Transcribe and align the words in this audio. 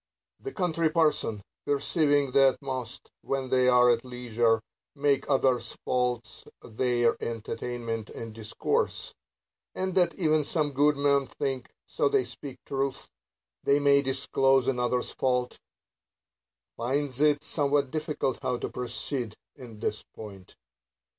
The 0.39 0.51
Country 0.51 0.89
Parson,— 0.89 1.43
perceiving 1.67 2.31
that 2.31 2.57
most, 2.59 3.11
when 3.21 3.49
they 3.49 3.67
are 3.67 3.91
at 3.91 4.03
leisure, 4.03 4.59
make 4.95 5.29
others' 5.29 5.77
faults 5.85 6.43
their 6.63 7.15
entertain 7.21 7.85
ment 7.85 8.09
and 8.09 8.33
discourse; 8.33 9.13
and 9.75 9.93
that 9.93 10.15
even 10.15 10.43
some 10.43 10.71
good 10.71 10.97
men 10.97 11.27
think, 11.27 11.69
so 11.85 12.09
they 12.09 12.25
speak 12.25 12.57
truth, 12.65 13.09
they 13.63 13.79
may 13.79 14.01
disclose 14.01 14.67
another's 14.67 15.11
fault,— 15.11 15.59
finds 16.77 17.21
it 17.21 17.43
somewhat 17.43 17.91
difficult 17.91 18.39
how 18.41 18.57
to 18.57 18.69
proceed 18.69 19.35
in 19.55 19.77
this 19.81 20.03
point. 20.15 20.55